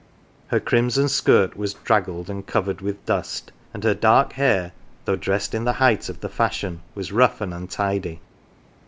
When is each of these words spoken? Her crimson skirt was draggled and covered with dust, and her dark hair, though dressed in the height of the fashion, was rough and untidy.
Her 0.47 0.59
crimson 0.59 1.09
skirt 1.09 1.55
was 1.55 1.75
draggled 1.75 2.27
and 2.27 2.43
covered 2.43 2.81
with 2.81 3.05
dust, 3.05 3.51
and 3.71 3.83
her 3.83 3.93
dark 3.93 4.33
hair, 4.33 4.71
though 5.05 5.15
dressed 5.15 5.53
in 5.53 5.63
the 5.63 5.73
height 5.73 6.09
of 6.09 6.21
the 6.21 6.27
fashion, 6.27 6.81
was 6.95 7.11
rough 7.11 7.39
and 7.39 7.53
untidy. 7.53 8.19